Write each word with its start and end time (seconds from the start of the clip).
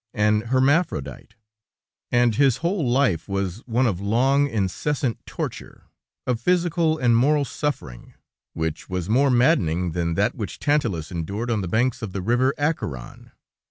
an 0.15 0.41
hermaphrodite. 0.47 1.35
And 2.11 2.33
his 2.33 2.57
whole 2.65 2.89
life 2.89 3.29
was 3.29 3.59
one 3.67 3.85
of 3.85 4.01
long, 4.01 4.47
incessant 4.49 5.23
torture, 5.27 5.83
of 6.25 6.41
physical 6.41 6.97
and 6.97 7.15
moral 7.15 7.45
suffering, 7.45 8.15
which 8.53 8.89
was 8.89 9.07
more 9.07 9.29
maddening 9.29 9.91
than 9.91 10.15
that 10.15 10.33
which 10.33 10.57
Tantalus 10.57 11.11
endured 11.11 11.51
on 11.51 11.61
the 11.61 11.67
banks 11.67 12.01
of 12.01 12.13
the 12.13 12.21
river 12.23 12.51
Acheron. 12.57 13.29